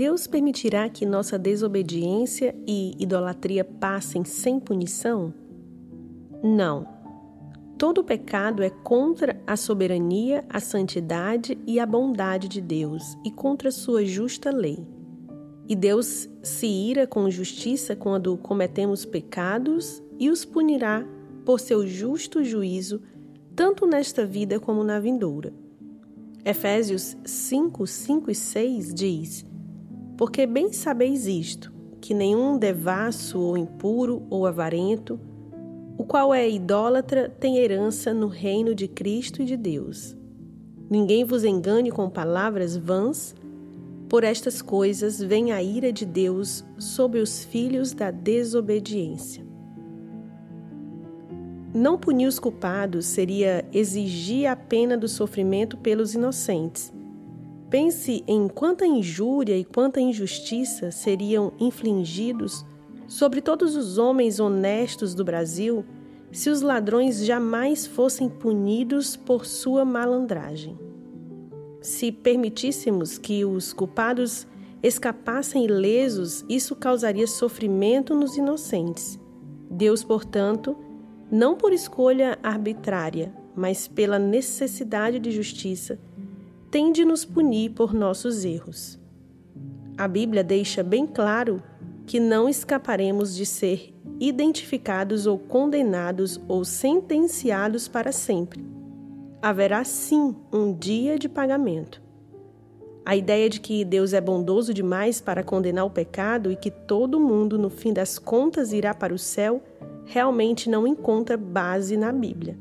Deus 0.00 0.26
permitirá 0.26 0.88
que 0.88 1.04
nossa 1.04 1.38
desobediência 1.38 2.56
e 2.66 2.94
idolatria 2.98 3.62
passem 3.62 4.24
sem 4.24 4.58
punição? 4.58 5.34
Não. 6.42 6.88
Todo 7.76 8.02
pecado 8.02 8.62
é 8.62 8.70
contra 8.70 9.38
a 9.46 9.58
soberania, 9.58 10.42
a 10.48 10.58
santidade 10.58 11.58
e 11.66 11.78
a 11.78 11.84
bondade 11.84 12.48
de 12.48 12.62
Deus 12.62 13.14
e 13.22 13.30
contra 13.30 13.70
sua 13.70 14.02
justa 14.02 14.50
lei. 14.50 14.78
E 15.68 15.76
Deus 15.76 16.30
se 16.42 16.66
ira 16.66 17.06
com 17.06 17.28
justiça 17.28 17.94
quando 17.94 18.38
cometemos 18.38 19.04
pecados 19.04 20.02
e 20.18 20.30
os 20.30 20.46
punirá 20.46 21.06
por 21.44 21.60
seu 21.60 21.86
justo 21.86 22.42
juízo, 22.42 23.02
tanto 23.54 23.86
nesta 23.86 24.24
vida 24.24 24.58
como 24.58 24.82
na 24.82 24.98
vindoura. 24.98 25.52
Efésios 26.42 27.18
5, 27.22 27.86
5 27.86 28.30
e 28.30 28.34
6 28.34 28.94
diz: 28.94 29.49
porque 30.20 30.44
bem 30.44 30.70
sabeis 30.70 31.26
isto, 31.26 31.72
que 31.98 32.12
nenhum 32.12 32.58
devasso 32.58 33.40
ou 33.40 33.56
impuro 33.56 34.22
ou 34.28 34.46
avarento, 34.46 35.18
o 35.96 36.04
qual 36.04 36.34
é 36.34 36.46
idólatra, 36.46 37.30
tem 37.40 37.56
herança 37.56 38.12
no 38.12 38.26
reino 38.26 38.74
de 38.74 38.86
Cristo 38.86 39.40
e 39.40 39.46
de 39.46 39.56
Deus. 39.56 40.14
Ninguém 40.90 41.24
vos 41.24 41.42
engane 41.42 41.90
com 41.90 42.10
palavras 42.10 42.76
vãs, 42.76 43.34
por 44.10 44.22
estas 44.22 44.60
coisas 44.60 45.22
vem 45.22 45.52
a 45.52 45.62
ira 45.62 45.90
de 45.90 46.04
Deus 46.04 46.66
sobre 46.76 47.20
os 47.20 47.42
filhos 47.42 47.94
da 47.94 48.10
desobediência. 48.10 49.42
Não 51.72 51.96
punir 51.96 52.26
os 52.26 52.38
culpados 52.38 53.06
seria 53.06 53.64
exigir 53.72 54.48
a 54.48 54.54
pena 54.54 54.98
do 54.98 55.08
sofrimento 55.08 55.78
pelos 55.78 56.14
inocentes 56.14 56.92
Pense 57.70 58.24
em 58.26 58.48
quanta 58.48 58.84
injúria 58.84 59.56
e 59.56 59.64
quanta 59.64 60.00
injustiça 60.00 60.90
seriam 60.90 61.52
infligidos 61.60 62.66
sobre 63.06 63.40
todos 63.40 63.76
os 63.76 63.96
homens 63.96 64.40
honestos 64.40 65.14
do 65.14 65.24
Brasil 65.24 65.84
se 66.32 66.50
os 66.50 66.62
ladrões 66.62 67.24
jamais 67.24 67.86
fossem 67.86 68.28
punidos 68.28 69.14
por 69.14 69.46
sua 69.46 69.84
malandragem. 69.84 70.76
Se 71.80 72.10
permitíssemos 72.10 73.18
que 73.18 73.44
os 73.44 73.72
culpados 73.72 74.48
escapassem 74.82 75.64
ilesos, 75.64 76.44
isso 76.48 76.74
causaria 76.74 77.26
sofrimento 77.26 78.14
nos 78.16 78.36
inocentes. 78.36 79.18
Deus, 79.70 80.02
portanto, 80.02 80.76
não 81.30 81.56
por 81.56 81.72
escolha 81.72 82.36
arbitrária, 82.42 83.32
mas 83.54 83.86
pela 83.86 84.18
necessidade 84.18 85.18
de 85.18 85.30
justiça, 85.30 85.98
tem 86.70 86.92
de 86.92 87.04
nos 87.04 87.24
punir 87.24 87.70
por 87.70 87.92
nossos 87.92 88.44
erros. 88.44 88.98
A 89.98 90.06
Bíblia 90.06 90.44
deixa 90.44 90.82
bem 90.82 91.06
claro 91.06 91.62
que 92.06 92.20
não 92.20 92.48
escaparemos 92.48 93.34
de 93.34 93.44
ser 93.44 93.94
identificados 94.18 95.26
ou 95.26 95.38
condenados 95.38 96.40
ou 96.46 96.64
sentenciados 96.64 97.88
para 97.88 98.12
sempre. 98.12 98.64
Haverá 99.42 99.82
sim 99.84 100.36
um 100.52 100.72
dia 100.72 101.18
de 101.18 101.28
pagamento. 101.28 102.00
A 103.04 103.16
ideia 103.16 103.48
de 103.48 103.60
que 103.60 103.84
Deus 103.84 104.12
é 104.12 104.20
bondoso 104.20 104.72
demais 104.72 105.20
para 105.20 105.42
condenar 105.42 105.86
o 105.86 105.90
pecado 105.90 106.52
e 106.52 106.56
que 106.56 106.70
todo 106.70 107.18
mundo, 107.18 107.58
no 107.58 107.70
fim 107.70 107.92
das 107.92 108.18
contas, 108.18 108.72
irá 108.72 108.94
para 108.94 109.14
o 109.14 109.18
céu 109.18 109.62
realmente 110.04 110.68
não 110.68 110.86
encontra 110.86 111.36
base 111.36 111.96
na 111.96 112.12
Bíblia. 112.12 112.58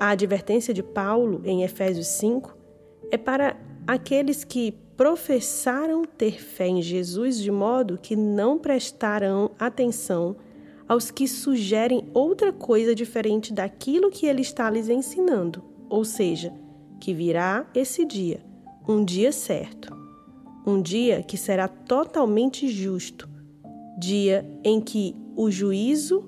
A 0.00 0.10
advertência 0.10 0.74
de 0.74 0.82
Paulo, 0.82 1.40
em 1.44 1.62
Efésios 1.62 2.08
5, 2.08 2.57
é 3.10 3.16
para 3.16 3.56
aqueles 3.86 4.44
que 4.44 4.72
professaram 4.96 6.04
ter 6.04 6.42
fé 6.42 6.66
em 6.66 6.82
Jesus 6.82 7.38
de 7.38 7.50
modo 7.50 7.98
que 7.98 8.16
não 8.16 8.58
prestarão 8.58 9.52
atenção 9.58 10.36
aos 10.88 11.10
que 11.10 11.28
sugerem 11.28 12.08
outra 12.14 12.52
coisa 12.52 12.94
diferente 12.94 13.52
daquilo 13.52 14.10
que 14.10 14.26
ele 14.26 14.42
está 14.42 14.68
lhes 14.70 14.88
ensinando, 14.88 15.62
ou 15.88 16.04
seja, 16.04 16.52
que 16.98 17.14
virá 17.14 17.66
esse 17.74 18.04
dia, 18.04 18.40
um 18.88 19.04
dia 19.04 19.30
certo, 19.30 19.94
um 20.66 20.80
dia 20.80 21.22
que 21.22 21.36
será 21.36 21.68
totalmente 21.68 22.66
justo, 22.68 23.28
dia 23.98 24.48
em 24.64 24.80
que 24.80 25.14
o 25.36 25.50
juízo 25.50 26.24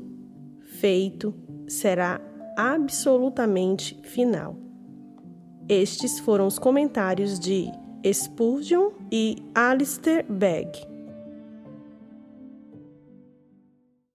feito 0.79 1.35
será 1.67 2.21
absolutamente 2.57 3.99
final. 4.03 4.70
Estes 5.71 6.19
foram 6.19 6.49
os 6.49 6.59
comentários 6.59 7.39
de 7.39 7.71
Spurgeon 8.05 8.91
e 9.13 9.37
Alistair 9.55 10.27
Begg. 10.29 10.90